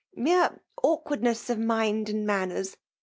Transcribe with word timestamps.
*' 0.07 0.15
Mere 0.15 0.59
awkwardness 0.81 1.51
of 1.51 1.59
mind 1.59 2.09
and 2.09 2.25
manners. 2.25 2.75